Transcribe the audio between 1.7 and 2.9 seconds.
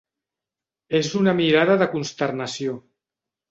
de consternació.